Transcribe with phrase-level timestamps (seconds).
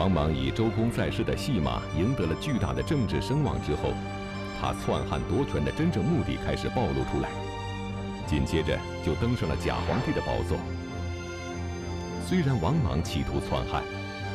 [0.00, 3.92] 王莽以周公在世的戏码赢得了巨大的政治声望之后，
[4.58, 7.28] 他篡汉夺权的真正目的开始暴露出来，
[8.26, 10.56] 紧接着就登上了假皇帝的宝座。
[12.26, 13.82] 虽然王莽企图篡汉，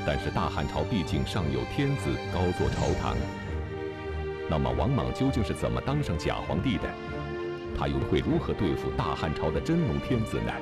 [0.05, 3.17] 但是大汉朝毕竟尚有天子高坐朝堂。
[4.47, 6.83] 那么王莽究竟是怎么当上假皇帝的？
[7.75, 10.53] 他又会如何对付大汉朝的真龙天子呢？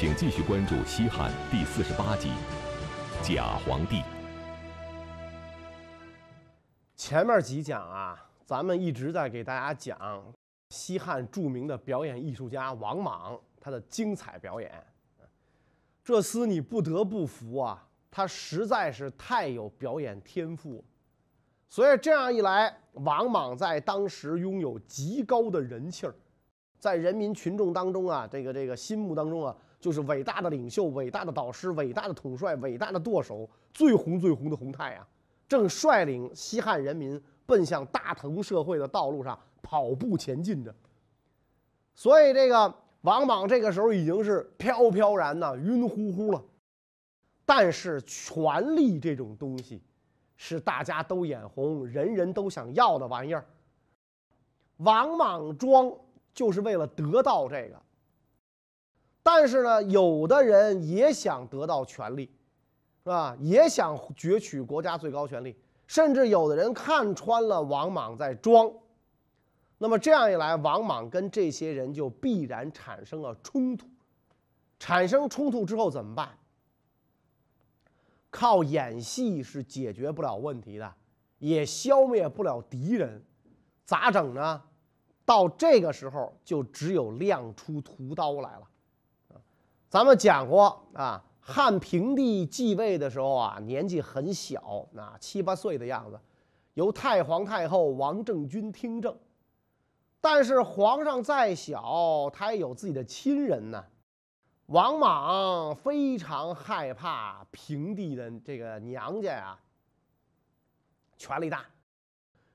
[0.00, 2.28] 请继续关注《西汉》第四十八集
[3.28, 3.96] 《假皇帝》。
[6.94, 8.16] 前面几讲啊，
[8.46, 10.32] 咱们一直在给大家讲
[10.68, 14.70] 西汉著名的表演艺术家王莽他的精彩表演。
[16.04, 20.84] 这厮你不得不服啊，他实在是太有表演天赋。
[21.68, 26.14] 所以这样一来，王莽在当时拥有极高的人气儿，
[26.78, 35.06] 在人民群众当中啊，这个这个心目当中啊，就是伟大的领袖、伟大的导师、伟大的统帅、伟大的舵手，最红最红的红太阳，
[35.48, 40.74] 正率领西汉人民奔向大同社会的道路上跑步前进着。
[41.94, 46.42] 所以这个王莽这个时候已经是飘飘然呐，晕乎乎了。
[47.44, 49.82] 但是权力这种东西。
[50.40, 53.44] 是大家都眼红、人人都想要的玩意儿。
[54.76, 55.92] 王莽装
[56.32, 57.82] 就是为了得到这个，
[59.30, 62.32] 但是呢，有的人也想得到权力，
[63.04, 63.36] 是吧？
[63.38, 65.54] 也想攫取国家最高权力，
[65.86, 68.72] 甚至有的人看穿了王莽在装。
[69.76, 73.86] 那么这样一来，王莽跟这些人就必然产生了冲突。
[74.78, 76.30] 产生冲突之后怎么办？
[78.30, 80.94] 靠演戏是解决不了问题的，
[81.38, 83.22] 也消灭不了敌人，
[83.84, 84.62] 咋整呢？
[85.26, 88.62] 到这个时候就只有亮出屠刀来了。
[89.88, 96.20] 咱们讲过啊，汉平帝继位的时候啊，年纪很小，啊七八岁的样子，
[96.74, 99.16] 由太皇太后王政君听政。
[100.20, 103.82] 但是皇上再小，他也有自己的亲人呢。
[104.66, 109.58] 王莽非常害怕平帝的这个娘家呀，
[111.16, 111.64] 权力大，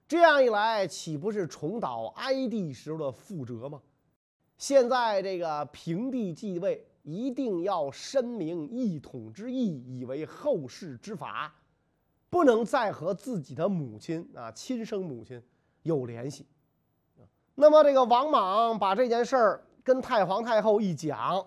[0.07, 3.81] 这样一来岂不是重蹈哀帝时候的覆辙吗？
[4.59, 11.53] 现在这个平帝继位，一定要申明一统之意，以为后世之法，
[12.29, 15.41] 不能再和自己的母亲啊，亲生母亲
[15.83, 16.47] 有联系。
[17.55, 21.45] 那么这个王莽把这件事儿跟太皇太后一讲。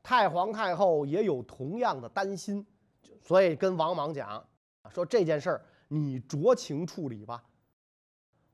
[0.00, 2.64] 太皇太后也有同样的担心，
[3.20, 4.42] 所以跟王莽讲
[4.88, 7.44] 说这件事儿你酌情处理吧。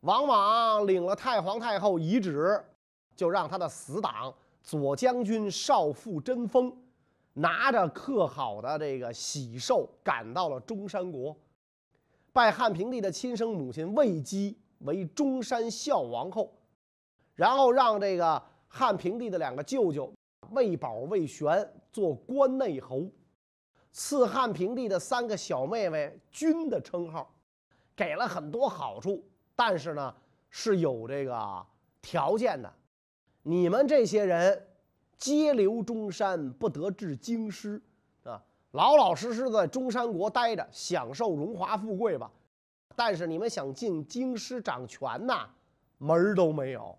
[0.00, 2.60] 王莽领了太皇太后遗旨，
[3.14, 4.34] 就让他的死党
[4.64, 6.74] 左将军少傅贞丰
[7.34, 11.36] 拿着刻好的这个喜寿赶到了中山国，
[12.32, 16.50] 拜汉平帝的亲生母亲魏姬为中山孝王后，
[17.34, 20.12] 然后让这个汉平帝的两个舅舅。
[20.50, 23.02] 魏宝、魏玄做关内侯，
[23.90, 27.34] 赐汉平帝的三个小妹妹君的称号，
[27.96, 29.24] 给了很多好处，
[29.56, 30.14] 但是呢
[30.50, 31.66] 是有这个
[32.02, 32.72] 条件的，
[33.44, 34.66] 你们这些人
[35.16, 37.80] 皆留中山，不得至京师，
[38.24, 42.28] 啊，老老实实在中山国待着，享受荣华富贵吧。
[42.96, 45.48] 但是你们想进京师掌权呐，
[45.98, 46.98] 门儿都没有。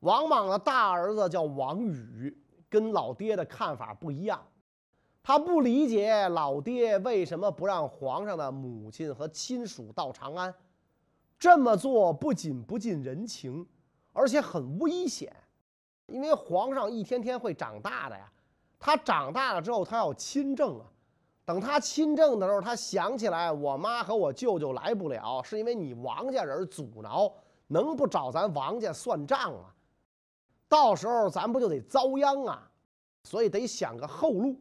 [0.00, 2.36] 王莽的大儿子叫王宇。
[2.72, 4.42] 跟老爹的看法不一样，
[5.22, 10.54] 他不理解老爹为什么不让皇上的母亲和亲属到长安。
[11.38, 13.66] 这么做不仅不近人情，
[14.14, 15.30] 而且很危险，
[16.12, 18.30] 因为皇上一天天会长大的呀。
[18.78, 20.86] 他长大了之后，他要亲政啊。
[21.44, 27.32] 等他亲政的时候，他想起来我妈和我舅舅来不了，是因为你王家人阻挠，
[27.66, 29.74] 能不找咱王家算账啊？
[30.68, 32.70] 到时候咱不就得遭殃啊？
[33.24, 34.56] 所以得想个后路。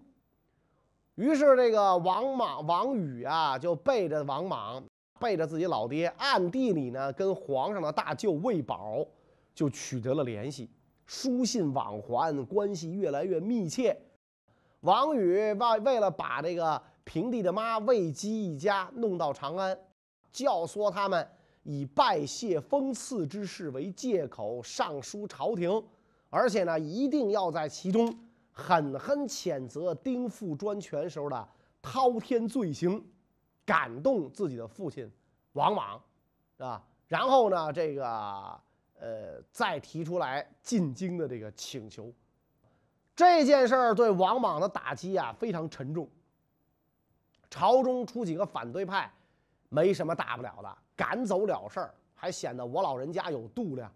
[1.16, 4.84] 于是这个王莽、王宇啊，就背着王莽，
[5.20, 9.06] 背着自己老爹，暗地里呢跟皇上的大舅魏宝
[9.54, 10.70] 就取得了联系，
[11.06, 13.98] 书信往还，关系越来越密切。
[14.82, 19.78] 王宇为为了把这个平帝的妈魏姬一家弄到长安，
[20.32, 21.28] 教唆他们
[21.64, 25.84] 以拜谢封赐之事为借口上书朝廷。
[26.30, 28.18] 而且呢，一定要在其中
[28.52, 31.50] 狠狠谴责丁父专权时候的
[31.82, 33.04] 滔天罪行，
[33.66, 35.12] 感动自己的父亲
[35.52, 36.02] 王莽，
[36.58, 38.58] 啊，然后呢，这个
[39.02, 42.14] 呃，再提出来进京的这个请求。
[43.16, 46.08] 这件事儿对王莽的打击啊非常沉重，
[47.50, 49.12] 朝中出几个反对派，
[49.70, 53.92] 没什么大不了的，赶走了事儿，还显得我老人家有度量。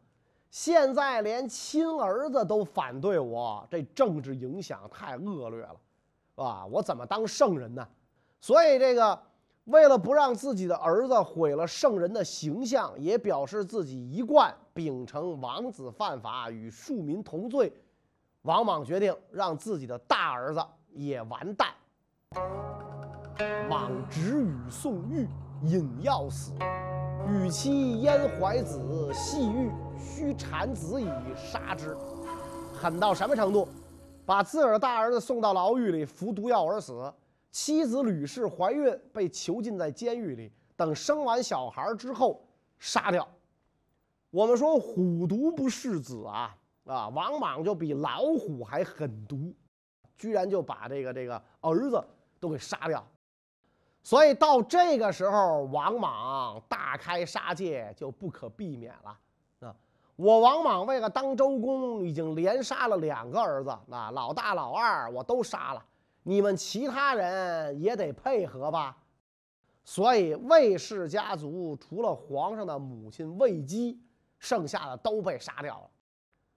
[0.50, 5.80] 现在连亲儿子都反对我，这政治影响太恶劣了，
[6.44, 7.88] 啊，我怎么当圣人呢？
[8.42, 9.22] 所以这个
[9.66, 17.74] 为了不让自己的儿子毁了圣人的形象，也表示自己一贯秉承王子犯法与庶民同罪，
[18.44, 21.70] 王莽决定让自己的大儿子也完蛋。
[23.68, 25.28] 莽直与宋玉
[25.64, 26.54] 饮药死，
[27.28, 28.80] 与妻焉怀子，
[29.14, 31.98] 系玉须产子以杀之。
[32.72, 33.68] 狠到什么程度？
[34.28, 37.12] 把自个儿大儿子送到牢狱里服毒药而死，
[37.56, 42.46] 妻子吕氏怀孕被囚禁在监狱里，等生完小孩之后
[42.80, 43.26] 杀掉。
[44.30, 46.54] 我们说虎毒不食子啊
[46.84, 47.08] 啊！
[47.08, 49.56] 王莽就比老虎还狠毒，
[50.18, 52.06] 居然就把这个这个儿子
[52.42, 53.02] 都给杀掉。
[54.04, 59.18] 所以到这个时候，王莽大开杀戒就不可避免了
[59.70, 59.74] 啊！
[60.18, 65.86] 我王莽为了当周公，已经连杀了两个儿子啊，老大老二我都杀了，
[66.28, 68.98] 你们其他人也得配合吧？
[69.84, 74.02] 所以魏氏家族除了皇上的母亲魏姬，
[74.40, 75.90] 剩下的都被杀掉了。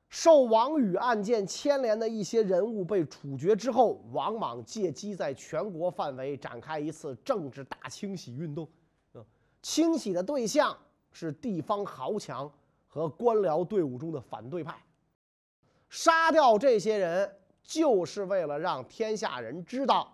[0.08, 8.66] 受王宇案件牵连的一些人物被处决之后，王莽借机在全国范围展开一次政治大清洗运动。
[9.60, 10.74] 清洗的对象
[11.12, 12.50] 是地方豪强
[12.86, 14.82] 和官僚队伍中的反对派。
[15.90, 17.30] 杀掉这些人，
[17.68, 20.10] 就是为了让天下人知道，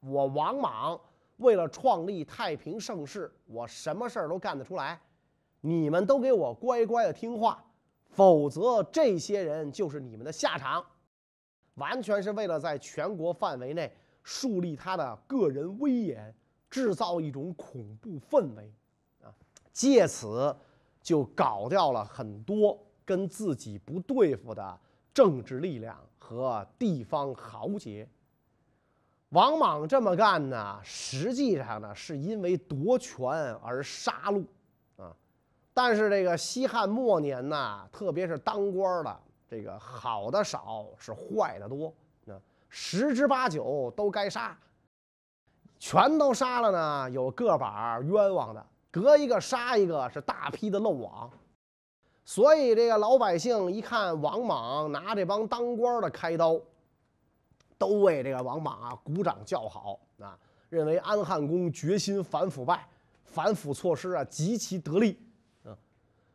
[0.00, 0.98] 我王莽
[1.36, 4.98] 为了创立太平盛世，我什么事儿都干得出来。
[5.60, 7.62] 你们都给我乖乖的听话。
[8.08, 10.82] 否则，这些人就是你们的下场，
[11.74, 16.34] 完全是为了在全国范围内树立他的个人威严，
[16.70, 18.72] 制造一种恐怖氛围，
[19.22, 19.28] 啊，
[19.70, 20.56] 借此
[21.02, 24.80] 就搞掉了很多跟自己不对付的
[25.20, 28.08] 政治力量和地方豪杰。
[29.28, 33.28] 王莽这么干呢，实际上呢，是因为夺权
[33.62, 34.42] 而杀戮
[34.96, 35.14] 啊。
[35.74, 41.92] 但是这个西汉末年呢，特别是当官的，这个好的少，是坏的多。
[42.24, 42.34] 那
[42.70, 44.56] 十之八九都该杀，
[45.78, 51.30] 全都杀了呢，有个把冤枉的，隔一个杀一个，是大批的漏网。
[52.30, 56.56] 所以这个老百姓一看王莽拿这帮当官的开刀，
[57.76, 60.38] 都为这个王莽啊鼓掌叫好啊，
[60.68, 62.86] 认为安汉公决心反腐败，
[63.24, 65.18] 反腐措施啊极其得力。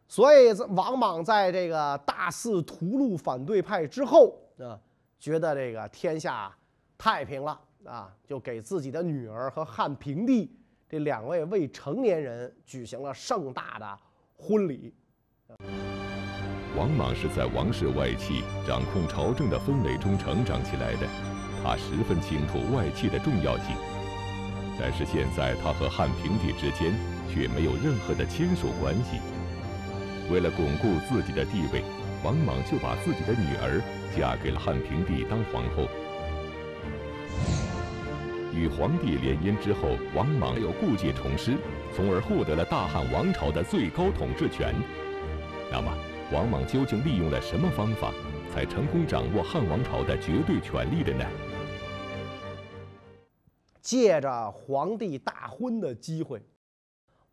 [0.06, 4.78] 所以，王莽在这个大肆屠戮反对派之后啊，
[5.18, 6.54] 觉得这个天下
[6.98, 10.54] 太平了啊，就给自己的女儿和汉平帝
[10.90, 13.98] 这两位未成年人举行了盛大的
[14.36, 14.94] 婚礼。
[16.76, 21.08] 王莽是在王室外戚掌控朝政的氛围中成长起来的，
[21.64, 23.76] 他十分清楚外戚的重要性。
[24.78, 26.94] 但是现在，他和汉平帝之间
[27.32, 29.20] 却没有任何的亲属关系。
[30.30, 31.82] 为了巩固自己的地位，
[32.24, 33.82] 王莽就把自己的女儿
[34.18, 35.88] 嫁给了汉平帝当皇后。
[38.54, 41.56] 与皇帝联姻之后，王莽又故技重施，
[41.96, 44.76] 从而获得了大汉王朝的最高统治权。
[45.76, 45.94] 那么，
[46.32, 48.14] 王莽究竟利用了什么方法，
[48.50, 51.26] 才成功掌握汉王朝的绝对权力的呢？
[53.82, 56.42] 借着皇帝大婚的机会，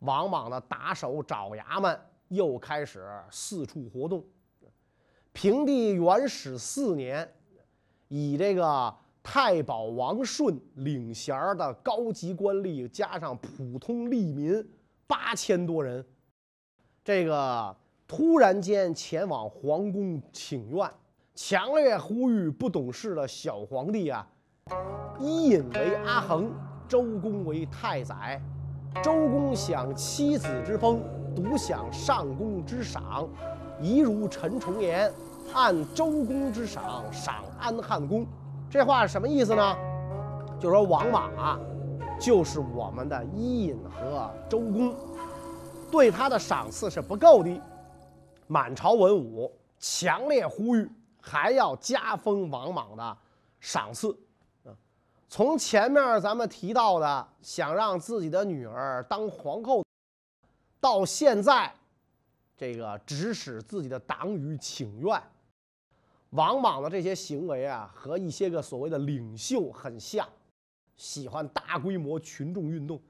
[0.01, 1.97] 王莽的打手爪牙们。
[2.31, 4.25] 又开始四处活动。
[5.33, 7.33] 平帝元始四年，
[8.09, 14.69] 以这个太保王顺领衔的高级官吏，加上普通吏民
[15.07, 16.05] 八千多人，
[17.05, 17.77] 这个
[18.15, 20.87] 突然间前往皇宫请愿，
[21.35, 24.29] 强烈呼吁不懂事的小皇帝啊，
[25.19, 26.53] 伊尹为阿衡，
[26.87, 28.39] 周公为太宰，
[29.03, 31.01] 周公享妻子之风。
[31.35, 33.27] 独享上公之赏，
[33.81, 35.11] 宜如陈重言，
[35.55, 38.27] 按周公之赏赏安汉公。
[38.69, 39.75] 这话是什么意思呢？
[40.61, 41.59] 就说王莽啊，
[42.21, 44.95] 就是我们的伊尹和周公，
[45.91, 47.59] 对他的赏赐是不够的。
[48.53, 50.87] 满朝文武强烈呼吁，
[51.23, 53.19] 还要加封王莽的
[53.61, 54.15] 赏赐。
[55.27, 59.83] 从前面咱们提到的，想让自己的女儿当皇后。
[60.79, 61.75] 到现在，
[62.55, 65.23] 这个指使自己的党羽请愿，
[66.31, 70.29] 王莽的这些行为啊，和一些个所谓的领袖很像。
[70.99, 73.01] 喜欢大规模群众运动，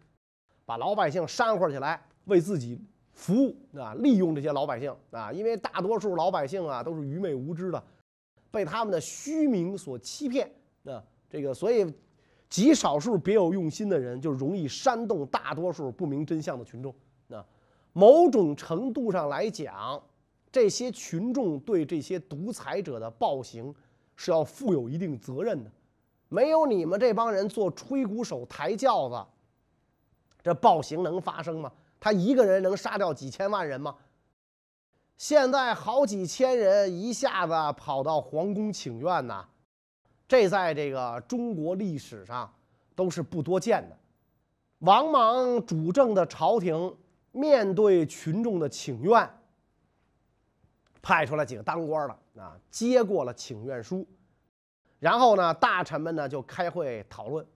[0.65, 2.81] 把老百姓煽乎起来，为自己
[3.12, 7.83] 服务啊，利用这些老百姓啊，因为大多数老百姓啊都是愚昧无知的，
[8.50, 10.50] 被他们的虚名所欺骗
[10.85, 11.87] 啊，这个所以
[12.49, 16.95] 极少数别有用心的人就容易煽动大多数不明真相的群众
[17.28, 17.45] 啊，
[17.92, 20.02] 某种程度上来讲，
[20.50, 23.75] 这些群众对这些独裁者的暴行
[24.16, 25.71] 是要负有一定责任的。
[26.28, 29.23] 没有你们这帮人做吹鼓手、抬轿子，
[30.42, 31.71] 这暴行能发生吗？
[32.02, 33.94] 他一个人能杀掉几千万人吗？
[35.16, 39.47] 现在好几千人一下子跑到皇宫请愿呐，
[40.26, 42.52] 这在这个中国历史上
[42.97, 43.97] 都是不多见的。
[44.80, 46.92] 王莽主政的朝廷
[47.30, 49.30] 面对群众的请愿，
[51.00, 54.04] 派出来几个当官的啊，接过了请愿书。
[54.99, 57.47] 然后呢，大臣们呢就开会讨论。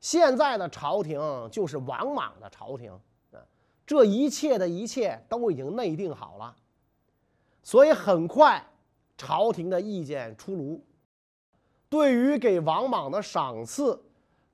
[0.00, 1.20] 现在的朝廷
[1.52, 2.92] 就是王莽的朝廷，
[3.86, 6.56] 这一切的一切都已经内定好了。
[7.62, 8.64] 所以很快，
[9.16, 10.84] 朝廷的意见出炉。
[11.88, 13.98] 对于给王莽的赏赐，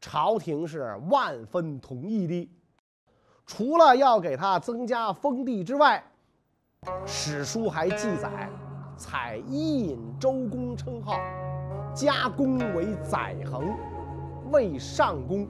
[0.00, 2.50] 朝廷是万分同意的。
[3.46, 6.04] 除了要给他增加封地之外，
[7.04, 8.48] 史书还记载，
[8.96, 11.18] 采伊尹周公称号。
[11.92, 13.76] 加功为载衡，
[14.52, 15.48] 为上公。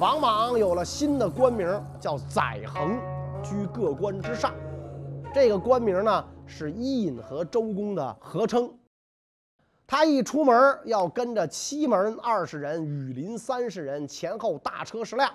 [0.00, 1.68] 王莽有了新的官名，
[2.00, 2.98] 叫载衡，
[3.44, 4.54] 居各官之上。
[5.34, 8.72] 这个官名呢，是伊尹和周公的合称。
[9.86, 15.30] 他一出门要跟着七门二十人，羽林三十人，前后大车十辆。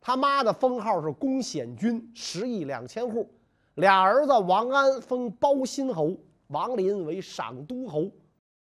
[0.00, 3.30] 他妈的封号是公显君，十亿两千户。
[3.74, 8.10] 俩儿子王安封包心侯，王林为赏都侯。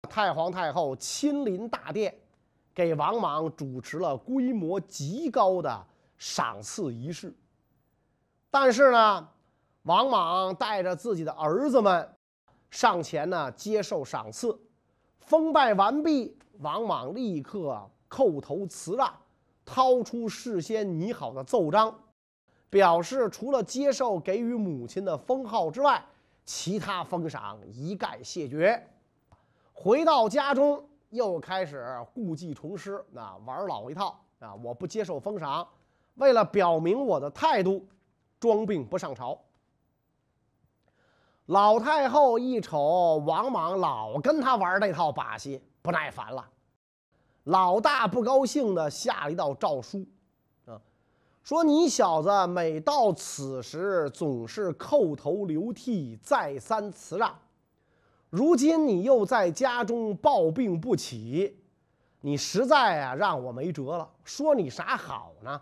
[0.10, 2.12] 太皇太后亲临大殿，
[2.76, 5.86] 给王莽主持了规模极高的
[6.18, 7.34] 赏赐仪式。
[8.52, 9.28] 但是呢，
[9.84, 12.14] 王莽带着自己的儿子们
[12.70, 14.60] 上前呢接受赏赐，
[15.20, 19.14] 封拜完毕，王莽立刻叩头辞让，
[19.64, 21.98] 掏出事先拟好的奏章，
[22.70, 26.04] 表示除了接受给予母亲的封号之外，
[26.46, 28.90] 其他封赏一概谢绝。
[29.74, 34.54] 回到家中，又开始故技重施，那玩老一套啊！
[34.56, 35.68] 我不接受封赏，
[36.16, 37.88] 为了表明我的态度，
[38.40, 39.40] 装病不上朝。
[41.46, 46.46] 老太后一瞅王莽老跟他玩这套把戏，不耐烦了。
[47.46, 50.06] 老大不高兴的下了一道诏书，
[50.66, 50.82] 啊，
[51.44, 57.34] 说你小子每到此时总是叩头流涕，再三辞让。
[58.36, 61.58] 如今你又在家中抱病不起，
[62.20, 64.12] 你实在啊让我没辙了。
[64.26, 65.62] 说你啥好呢？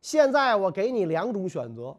[0.00, 1.94] 现在我给你两种选择，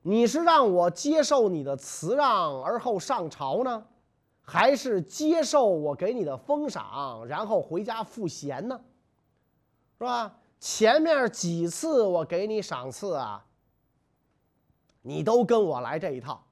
[0.00, 3.86] 你是让我接受你的辞让而后上朝呢，
[4.40, 8.80] 还是接受我给你的封赏然后回家赋闲呢？
[9.98, 10.38] 是吧？
[10.58, 13.44] 前面几次我给你赏赐啊，
[15.02, 16.42] 你都跟我来这一套。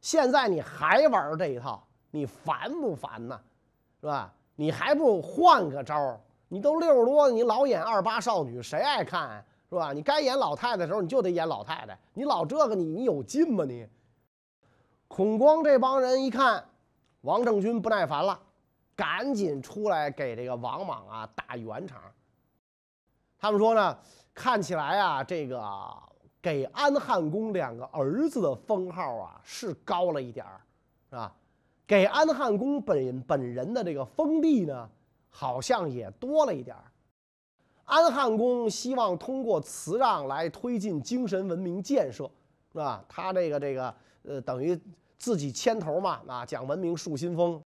[0.00, 3.40] 现在你还玩这一套，你烦不烦呢？
[4.00, 4.32] 是吧？
[4.56, 6.20] 你还不换个招儿？
[6.48, 9.44] 你都六十多，你老演二八少女，谁爱看？
[9.68, 9.92] 是吧？
[9.92, 11.98] 你该演老太太的时候，你就得演老太太。
[12.14, 13.64] 你老这个，你你有劲吗？
[13.64, 13.86] 你？
[15.06, 16.64] 孔光这帮人一看，
[17.20, 18.40] 王政君不耐烦了，
[18.96, 22.00] 赶紧出来给这个王莽啊打圆场。
[23.38, 23.98] 他们说呢，
[24.34, 25.60] 看起来啊，这个。
[26.42, 30.60] 给安汉公两个儿子的封号啊是高了一点儿，
[31.10, 31.36] 是吧？
[31.86, 34.88] 给安汉公本本人的这个封地呢，
[35.28, 36.84] 好像也多了一点儿。
[37.84, 42.30] 安汉公希望通过辞让来推进精神文明建设，
[42.72, 43.04] 是吧？
[43.08, 44.80] 他这个这个呃，等于
[45.18, 47.60] 自己牵头嘛，啊，讲文明树新风，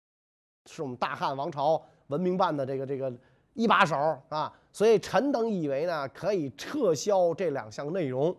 [0.69, 3.11] 是我们大汉王朝文明办的这个这个
[3.53, 3.97] 一把手
[4.29, 4.53] 啊。
[4.71, 8.33] 所以臣等以为呢，可以撤销这两项内容。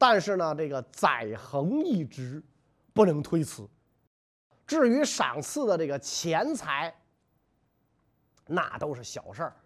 [0.00, 2.40] 但是呢，这个载衡一职
[2.94, 3.68] 不能推辞。
[4.64, 6.94] 至于赏赐的这个钱财，
[8.46, 9.56] 那都是小事儿。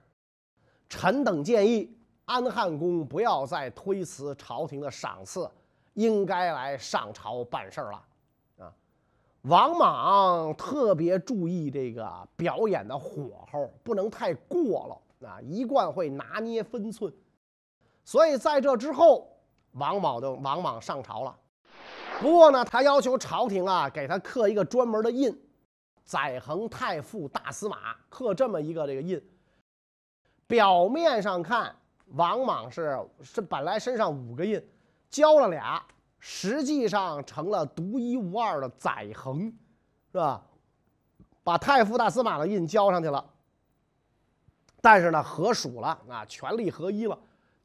[0.88, 5.50] 臣等建议安汉公不要再推辞朝廷的赏赐，
[5.92, 8.04] 应该来上朝办事儿了。
[8.60, 8.74] 啊，
[9.42, 17.12] 王莽特别注意这个表演的火候，不能太过了啊，一贯会拿捏分寸。
[18.02, 19.28] 所以在这之后。
[19.72, 21.36] 王莽的王莽上朝了，
[22.20, 25.36] 不过呢，他要求朝廷啊给他刻一个专门的印，
[26.04, 29.22] 载衡太傅大司马刻这么一个这个印，
[30.46, 31.74] 表面上看，
[32.08, 34.62] 王莽是是本来身上五个印，
[35.08, 35.82] 交了俩，
[36.18, 39.52] 实际上成了独一无二的载衡，
[40.12, 40.42] 是吧？
[41.44, 43.24] 把太傅大司马的印交上去了，
[44.80, 47.18] 但是呢，合署了啊，权力合一了，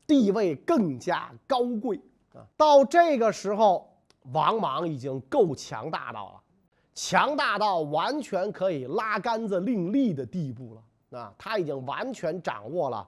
[0.07, 1.99] 地位更加高贵
[2.33, 2.41] 啊。
[2.55, 3.93] 到这个时候，
[4.31, 6.41] 王莽已经够强大到了，
[6.95, 11.33] 强大到完全可以拉杆子另立的地步了啊！
[11.37, 13.07] 他已经完全掌握了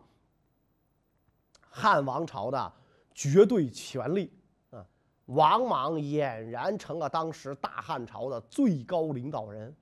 [1.70, 2.74] 汉王朝的
[3.14, 4.32] 绝对权力
[4.72, 4.86] 啊！
[5.26, 9.76] 王莽俨然成了当时大汉朝的最高领导人。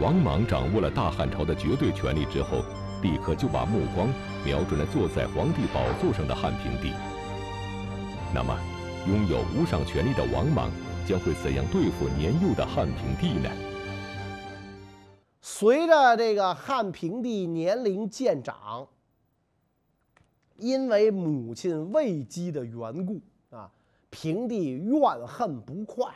[0.00, 2.62] 王莽掌握了大汉朝的绝对权力之后，
[3.02, 4.08] 立刻就把目光
[4.44, 6.92] 瞄准了坐在皇帝宝座上的汉平帝。
[8.34, 8.58] 那么，
[9.06, 10.70] 拥有无上权力的王莽
[11.06, 13.50] 将会怎样对付年幼的汉平帝呢？
[15.40, 18.88] 随着这个汉平帝年龄渐长，
[20.56, 23.70] 因为母亲未姬的缘故啊，
[24.10, 26.12] 平帝怨恨不快，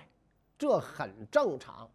[0.59, 1.89] 这很正常。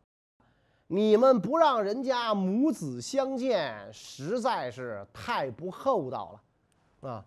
[0.88, 6.40] 你们不让人家母子相见，实在是太不厚道
[7.02, 7.26] 了，啊！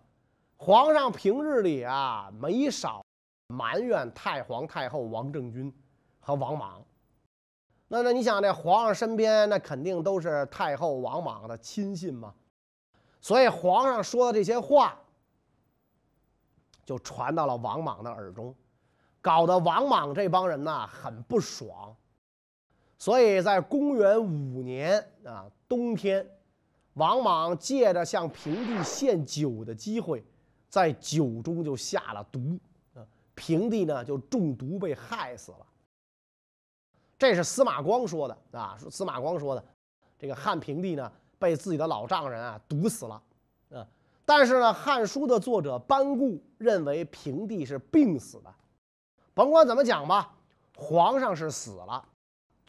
[0.55, 3.01] 皇上平日里啊没少
[3.47, 5.73] 埋怨太皇太后王政君
[6.19, 6.83] 和王莽。
[7.87, 12.33] 那那你想，这皇上身边那肯定都是太后王莽的亲信嘛，
[13.19, 14.97] 所以皇上说的这些话
[16.85, 18.55] 就传到了王莽的耳中，
[19.21, 21.95] 搞得王莽这帮人呐很不爽。
[22.99, 26.29] 所以在公元五年啊冬天，
[26.93, 30.21] 王莽借着向平帝献酒的机会，
[30.67, 32.59] 在酒中就下了毒
[32.93, 33.01] 啊，
[33.33, 35.65] 平帝呢就中毒被害死了。
[37.17, 39.63] 这是司马光说的啊，司马光说的，
[40.17, 43.23] 这个汉平帝呢被自己的老丈人啊毒死了
[43.71, 43.87] 啊。
[44.25, 48.53] 但是呢，《汉书》的作者班固认为平帝是病死的。
[49.33, 50.35] 甭管怎么讲吧，
[50.75, 52.05] 皇上是死了。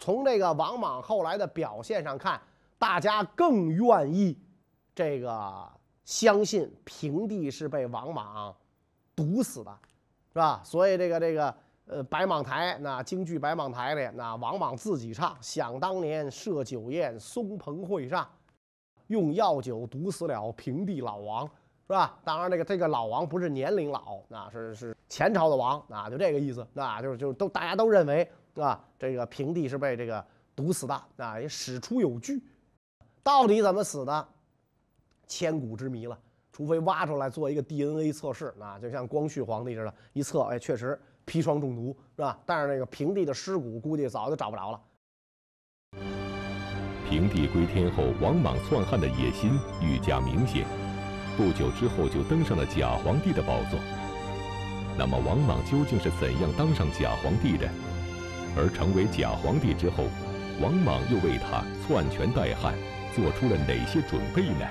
[0.00, 2.40] 从这个王莽后来的表现上看，
[2.78, 4.34] 大家更愿意
[4.94, 5.70] 这个
[6.06, 8.56] 相信平帝是被王莽
[9.14, 9.78] 毒死的，
[10.32, 10.62] 是吧？
[10.64, 18.26] 所以这个这个呃白蟒台那京剧白蟒台里那王莽自己唱：想当年设酒宴松棚会上，
[19.08, 22.18] 用药酒毒死了平帝老王，是吧？
[22.24, 28.26] 当然这个这个老王不是年龄老，那是是前朝的王啊，就这个意思，那就是就都大家都认为。
[28.54, 32.42] 啊，这个平帝是被这个毒死的啊，也史出有据，
[33.22, 34.28] 到底怎么死的，
[35.26, 36.18] 千古之谜了。
[36.52, 42.38] 除非挖出来做一个 DNA 测试，啊，就像光绪皇帝似的，一测，哎，确实砒霜中毒，是吧？
[42.44, 44.80] 但是那个平帝的尸骨估计早就找不着了。
[47.08, 50.66] 平帝归天后，王莽篡汉的野心愈加明显，
[51.36, 53.78] 不久之后就登上了假皇帝的宝座。
[54.98, 57.66] 那么，王莽究竟是怎样当上假皇帝的？
[58.60, 60.04] 而成为假皇帝之后，
[60.60, 62.74] 王莽又为他篡权代汉
[63.16, 64.68] 做出了哪些准备呢？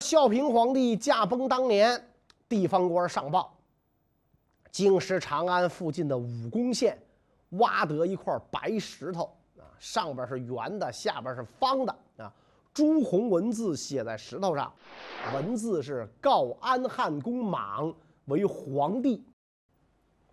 [0.00, 2.02] 孝平皇帝驾崩当年，
[2.48, 3.54] 地方官上报，
[4.72, 6.98] 京师长安附近的武功县
[7.50, 12.32] 挖得一块白石头啊，上边是圆的，下边是方的啊，
[12.72, 14.72] 朱红文字写在石头上，
[15.34, 17.94] 文字是告安汉公莽
[18.24, 19.22] 为皇帝。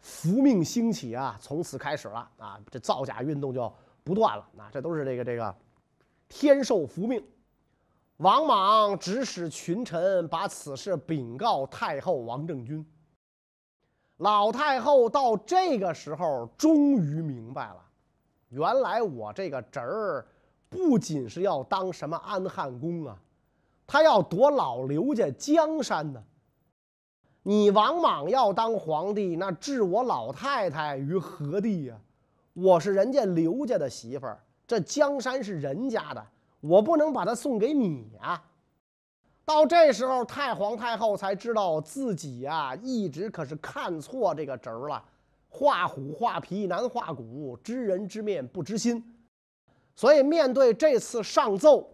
[0.01, 2.59] 福命兴起啊，从此开始了啊！
[2.71, 3.71] 这造假运动就
[4.03, 4.47] 不断了。
[4.53, 5.55] 那这都是这个这个
[6.29, 7.23] 天授福命。
[8.17, 12.85] 王莽指使群臣把此事禀告太后王政君。
[14.17, 17.77] 老太后到这个时候终于明白了，
[18.49, 20.25] 原来我这个侄儿
[20.69, 23.15] 不仅是要当什么安汉公啊，
[23.85, 26.23] 他要夺老刘家江山呢。
[27.47, 31.97] 你王莽要当皇帝，那置我老太太于何地呀？
[32.51, 36.21] 我是人家刘家的媳妇儿，这江山是人家的，
[36.59, 38.43] 我不能把它送给你呀。
[39.45, 45.01] 到这时候，太皇太后才知道自己呀，一直可是看错这个侄儿了。
[45.47, 49.01] 画虎画皮难画骨，知人知面不知心。
[49.95, 51.89] 所以面对这次上奏，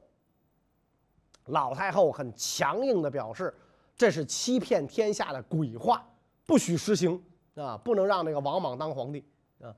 [1.46, 3.54] 老太后很强硬的表示。
[4.04, 6.06] 这是欺骗天下的鬼话，
[6.46, 7.24] 不许实行
[7.56, 7.78] 啊！
[7.78, 9.26] 不能让那个王莽当皇帝
[9.62, 9.74] 啊！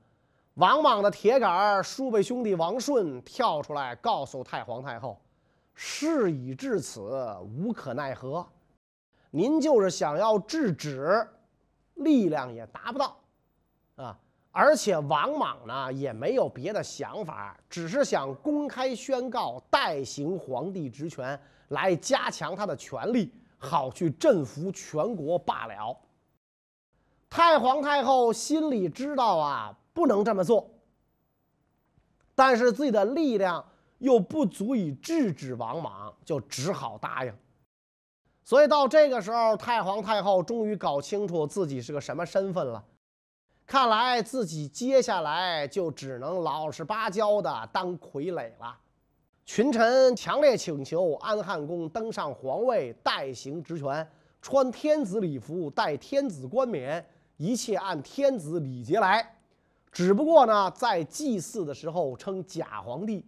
[0.54, 5.16] 王莽的铁杆叔辈兄弟王顺跳出来告诉太皇太后
[5.74, 8.44] ：“事已至此，无可奈何。
[9.30, 11.24] 您就是想要制止，
[11.94, 13.16] 力量也达不到
[13.94, 14.18] 啊！
[14.50, 25.96] 而且王莽呢也没有别的想法，只是想公开宣告代行皇帝职权，来加强他的权力，好去镇服全国罢了。
[27.28, 30.70] 太皇太后心里知道啊，不能这么做，
[32.34, 33.64] 但是自己的力量
[33.98, 37.34] 又不足以制止王莽，就只好答应。
[38.44, 42.82] 所以到这个时候，太皇太后终于搞清楚自己是个什么身份了。
[43.66, 48.78] 看来自己接下来就只能老实巴交的当傀儡了。
[49.46, 54.06] 群臣强烈请求安汉公登上皇位，代行职权，
[54.42, 57.02] 穿天子礼服，戴天子冠冕，
[57.36, 59.24] 一切按天子礼节来。
[59.92, 63.24] 只不过呢，在祭祀的时候称假皇帝，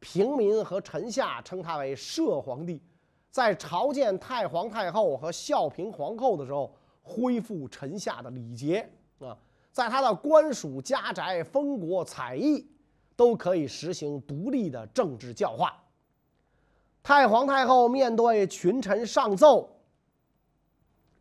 [0.00, 2.82] 平民和臣下称他为摄皇帝。
[3.30, 8.86] 在朝见太皇太后和孝平皇后的时候，恢复臣下的礼节
[9.20, 9.38] 啊。
[9.70, 12.66] 在他的官署、家宅、封国、采邑，
[13.20, 15.78] 都可以实行独立的政治教化。
[17.02, 19.68] 太皇太后面对群臣上奏，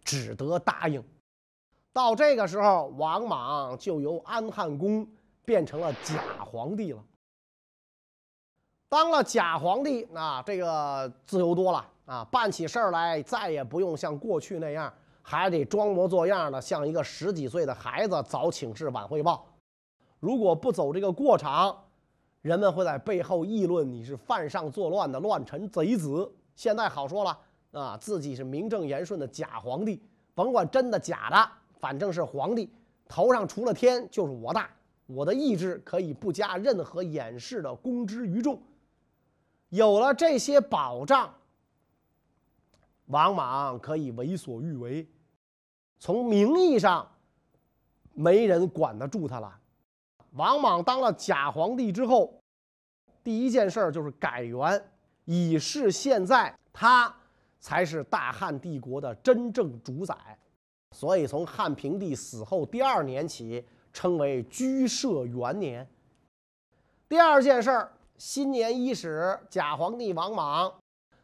[0.01, 1.03] 只得答应。
[1.91, 5.05] 到这个时候，王莽就由安汉公
[5.43, 7.03] 变成了假皇帝了。
[8.87, 14.93] 当了假皇帝，那这个自由多了啊，办起事儿来再也不用像过去那样。
[15.21, 19.45] 还得装模作样的像一个十几岁的孩子早请示晚汇报，
[20.21, 21.85] 如果不走这个过场，
[22.41, 26.31] 人们会在背后议论你是犯上作乱的乱臣贼子。
[26.55, 27.37] 现在好说了
[27.71, 30.01] 啊，自己是名正言顺的假皇帝，
[30.33, 32.71] 甭管真的假的，反正是皇帝，
[33.07, 34.69] 头上除了天就是我大，
[35.05, 38.61] 我的意志可以不加任何掩饰的公之于众。
[39.69, 41.33] 有了这些保障，
[43.07, 45.07] 王莽可以为所欲为。
[45.99, 47.05] 从名义上，
[48.13, 49.58] 没人管得住他了。
[50.33, 52.33] 王莽当了假皇帝之后，
[53.23, 54.83] 第一件事儿就是改元，
[55.25, 57.13] 以示现在他
[57.59, 60.15] 才是大汉帝国的真正主宰。
[60.91, 63.63] 所以从汉平帝死后第二年起，
[63.93, 65.87] 称为居舍元年。
[67.07, 70.73] 第二件事儿，新年伊始，假皇帝王莽。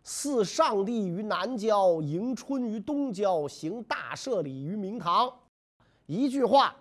[0.04, 5.32] 祀上帝于南郊，迎春于东郊，行大赦礼于明堂。
[6.06, 6.76] 一句话，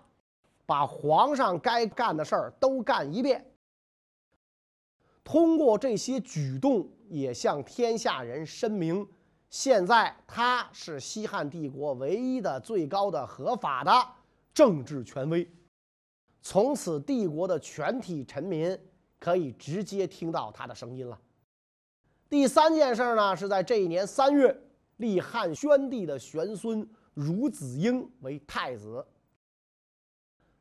[0.65, 3.45] 把皇上该干的事儿都干一遍。
[5.23, 9.07] 通过这些举动，也向天下人申明，
[9.49, 13.91] 现在他是西汉帝国唯一的、最高的、合法的
[14.53, 15.49] 政治权威。
[16.41, 18.77] 从此，帝国的全体臣民
[19.19, 21.19] 可以直接听到他的声音了。
[22.29, 24.55] 第三件事呢，是在这一年三月，
[24.97, 29.03] 立汉宣帝的玄孙孺子婴为太子。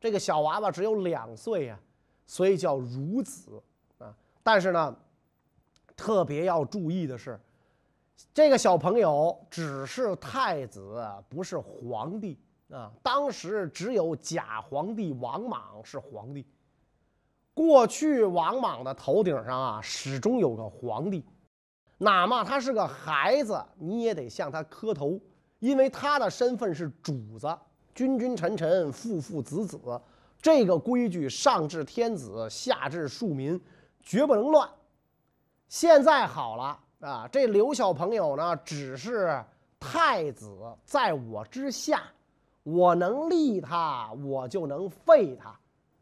[0.05, 1.81] 这个小娃娃只有两岁呀，
[2.27, 3.59] 所以叫孺子
[3.97, 4.15] 啊。
[4.43, 4.95] 但是呢，
[5.97, 7.41] 特别要注意的是，
[8.35, 12.39] 这个小朋友只是太子，不是皇帝
[12.69, 12.93] 啊。
[13.03, 16.47] 当时只有假皇帝王莽是皇帝。
[17.55, 21.25] 过去王莽的头顶上啊，始终有个皇帝。
[21.97, 25.19] 哪怕他是个孩子，你也得向他磕头，
[25.61, 27.49] 因为他的身份是主子，
[27.95, 29.79] 君君臣臣，父父子子，
[30.43, 33.61] 这个规矩上至天子，下至庶民，
[34.03, 34.69] 绝不能乱。
[35.69, 39.43] 现在好了啊，这刘小朋友呢，只是
[39.79, 42.03] 太子，在我之下，
[42.63, 45.59] 我能立他，我就能废他，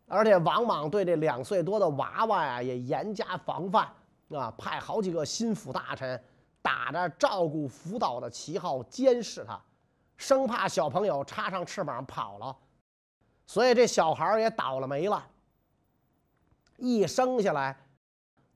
[0.06, 3.88] 而且王莽对这两岁多的娃娃呀，也严加防范。
[4.30, 6.18] 啊，派好几个心腹大臣
[6.62, 9.60] 打着照顾辅导的旗号监视他，
[10.22, 12.56] 生怕小朋友插上翅膀跑了，
[13.44, 15.26] 所以这小孩也倒了霉了。
[16.76, 17.76] 一生下来，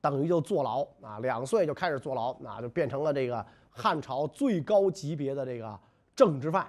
[0.00, 5.76] 等于就坐牢啊，两岁就开始坐牢，那就变成了这个汉朝最高级别的这个
[6.14, 6.64] 政治犯。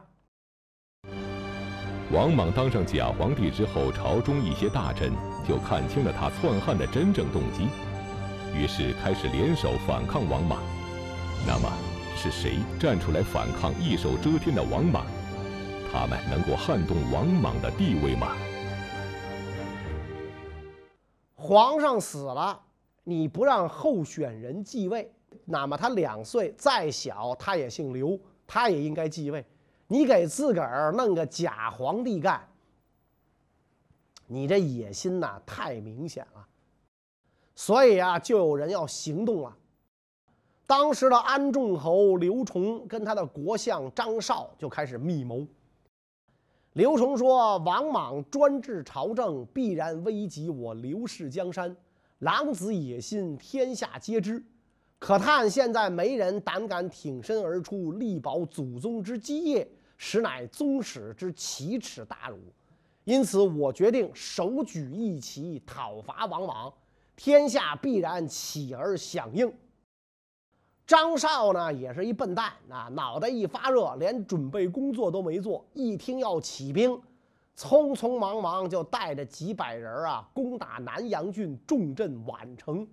[2.11, 5.13] 王莽当上假皇帝之后，朝中一些大臣
[5.47, 7.69] 就看清了他篡汉的真正动机。
[8.51, 10.59] 于是开始联手反抗王莽。
[11.45, 11.71] 那么，
[12.17, 15.05] 是谁站出来反抗一手遮天的王莽？
[15.91, 18.35] 他们能够撼动王莽的地位吗？
[21.35, 22.59] 皇上死了，
[23.03, 25.09] 你不让候选人继位，
[25.45, 29.45] 哪怕他两岁再小，他也姓刘，他也应该继位。
[29.87, 32.45] 你给自个儿弄个假皇帝干，
[34.25, 36.45] 你这野心呐，太明显了。
[37.55, 39.55] 所以啊，就有人要行动了。
[40.67, 45.47] 当时的安众侯刘崇跟他的国相张绍就开始密谋。
[46.73, 51.73] 刘崇说：“王莽专制朝政，必然危及我刘氏江山。
[52.19, 54.43] 狼子野心，天下皆知。
[54.99, 62.37] 可叹现在没人胆敢挺身而出，力保祖宗之基业，实乃宗室之奇耻大辱。
[63.05, 66.73] 因此，我决定手举义旗，讨伐王莽。
[67.15, 69.49] 天下必然起而响应。”
[70.87, 72.87] 张绍呢，也是一笨蛋啊！
[72.93, 76.91] 脑袋一发热，连准备工作都没做，一听要起兵，
[77.57, 82.87] 匆匆忙忙就带着几百人啊，攻打南阳郡，重镇宛城。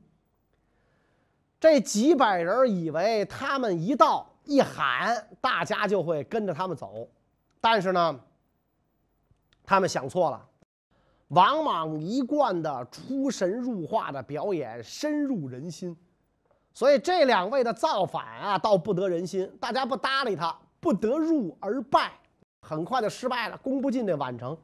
[1.61, 7.09] 这几百人以为他们一到一喊，大家就会跟着他们走，
[7.61, 8.21] 但是呢，
[9.65, 10.49] 他们想错了。
[11.29, 15.97] 王莽一贯的出神入化的表演，深入人心。
[16.75, 22.13] 所以这两位的造反啊，倒不得人心，大家不搭理他，不得入而败，
[22.61, 24.59] 很快就失败了，攻不进这宛城。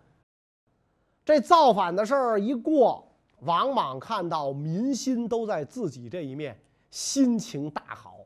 [1.24, 3.06] 这造反的事儿一过，
[3.42, 6.58] 王莽看到民心都在自己这一面，
[6.90, 8.16] 心情大好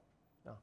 [0.44, 0.56] 啊。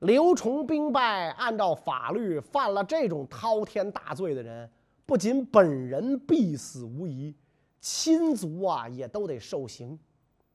[0.00, 4.68] 刘崇兵败，按照法律犯了这种滔天大罪的人，
[5.06, 7.32] 不仅本人必死无疑，
[7.80, 9.96] 亲族啊也都得受刑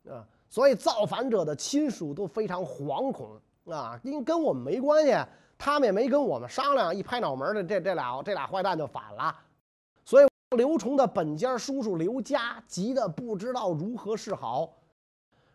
[0.05, 0.27] 啊。
[0.49, 3.39] 所以造反者的亲属都非常惶恐
[3.71, 5.15] 啊，因跟我们没关系，
[5.57, 9.35] 他们也没跟我们商量，一拍脑门的这这俩这俩坏蛋就反了。
[10.03, 14.73] 所以刘崇的本家叔叔刘嘉急得不知道如何是好，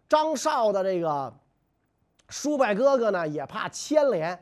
[0.08, 1.34] 张绍的这个
[2.28, 4.40] 叔伯哥哥呢也怕牵连，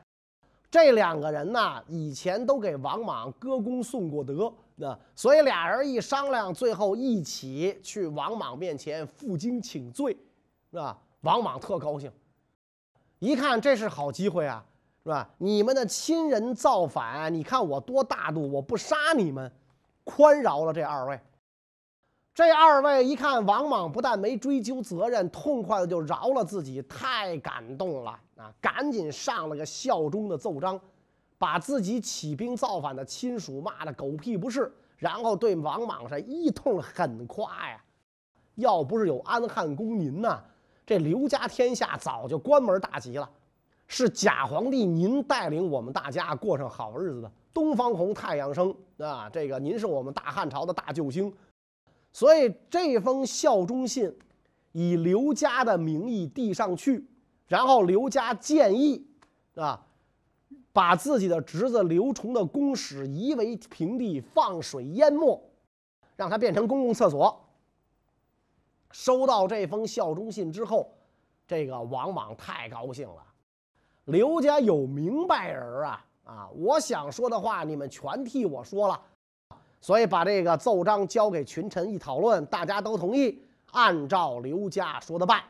[0.70, 10.14] 这两个人呢以前都给王莽歌功颂过德，那所以俩人一商量，最后一起去王莽面前负荆请罪。
[10.72, 10.98] 是吧？
[11.20, 12.11] 王莽特高兴，
[13.18, 14.64] 一看这是好机会啊，
[15.04, 15.28] 是吧？
[15.37, 19.52] 你们的亲人造反，你看我多大度，我不杀你们，
[20.02, 21.20] 宽饶了这二位。
[22.35, 28.50] 这二位一看王莽不但没追究责任，痛快的就饶了自己，太感动了啊！
[28.58, 30.80] 赶紧上了个效忠的奏章，
[31.37, 37.78] 把自己起兵造反的亲属骂的狗屁不是，然后对王莽是一通狠夸呀。
[38.54, 40.42] 要不是有安汉公您呐。
[40.92, 43.26] 这刘家天下早就关门大吉了，
[43.87, 47.33] 是假皇帝您带领我们大家过上好日子的。
[47.55, 49.26] 东方红，太阳升啊！
[49.31, 51.33] 这个您是我们大汉朝的大救星，
[52.12, 54.14] 所以这封效忠信
[54.72, 57.09] 以刘家的名义递上去，
[57.46, 59.07] 然后刘家建议
[59.55, 59.87] 啊，
[60.74, 65.42] 把自己的侄子刘崇的宫室夷为平地，放水淹没，
[66.16, 67.42] 让它变成公共厕所。
[68.92, 70.92] 收到这封效忠信之后，
[71.46, 73.22] 这个王莽太高兴了。
[74.05, 76.48] 刘家有明白人啊啊！
[76.55, 79.00] 我想说的话，你们全替我说了，
[79.81, 85.42] 所以把这个奏章交给群臣一讨论，大家都同意按照刘家说的办。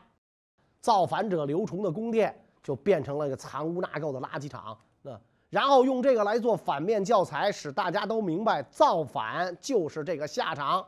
[0.79, 4.77] 造反者刘崇的宫殿就变成了个藏污纳垢的垃圾场。
[5.01, 10.85] 那然后用这个来做反面教材，使大家都明白造反就是这个下场。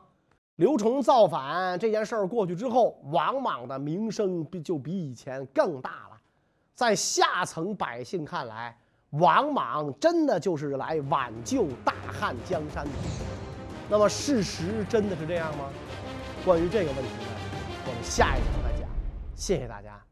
[0.58, 6.18] 刘崇造反这件事儿过去之后，王莽的名声比就比以前更大了。
[6.74, 8.78] 在下层百姓看来，
[9.12, 12.92] 王莽真的就是来挽救大汉江山的。
[13.90, 15.66] 那么，事实真的是这样吗？
[16.46, 17.32] 关于这个问题呢，
[17.88, 18.90] 我们下一场再讲。
[19.36, 20.05] 谢谢大家。